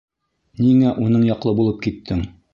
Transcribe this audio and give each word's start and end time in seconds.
Ниңә 0.61 0.95
уның 1.03 1.29
яҡлы 1.29 1.55
булып 1.61 1.87
киттең? 1.87 2.27